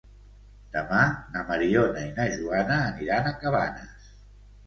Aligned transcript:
Demà 0.75 1.01
na 1.35 1.43
Mariona 1.49 2.05
i 2.07 2.13
na 2.15 2.25
Joana 2.37 2.77
aniran 2.87 3.29
a 3.29 3.35
Cabanes. 3.43 4.09